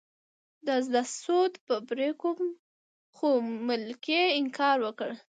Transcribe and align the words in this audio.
د 0.67 0.67
زده 0.85 1.03
سود 1.21 1.53
به 1.67 1.75
پرې 1.87 2.09
کوم 2.21 2.39
خو 3.15 3.29
ملکې 3.67 4.21
انکار 4.39 4.77
وکړ. 4.85 5.09